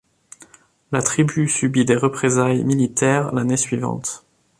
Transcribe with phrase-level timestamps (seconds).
[0.91, 4.25] La tribu subit des représailles militaires l'année suivante.